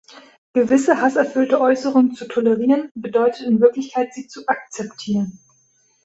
[0.53, 5.37] Gewisse hasserfüllte Äußerungen zu tolerieren, bedeutet in Wirklichkeit sie zu akzeptieren.